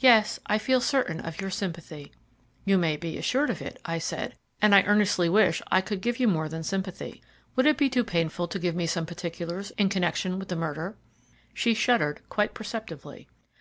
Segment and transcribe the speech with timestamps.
[0.00, 2.10] Yes, I feel certain of your sympathy."
[2.64, 6.18] "You may be assured of it," I said, "and I earnestly wish I could give
[6.18, 7.22] you more than sympathy.
[7.54, 10.96] Would it be too painful to give me some particulars in connection with the murder?"
[11.54, 13.28] She shuddered quite perceptibly.